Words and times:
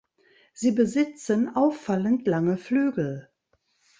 Sie 0.53 0.71
besitzen 0.71 1.55
auffallend 1.55 2.25
lange 2.25 2.57
Flügel. 2.57 3.29